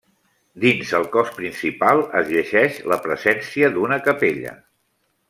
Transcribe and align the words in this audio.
Dins 0.61 0.93
el 0.99 1.03
cos 1.15 1.27
principal 1.35 2.03
es 2.21 2.31
llegeix 2.37 2.79
la 2.93 2.99
presència 3.07 3.71
d'una 3.77 4.01
capella. 4.09 4.57